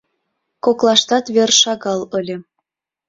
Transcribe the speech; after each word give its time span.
Коклаштат 0.63 1.25
вер 1.35 1.51
шагал 1.61 2.01
ыле. 2.19 2.37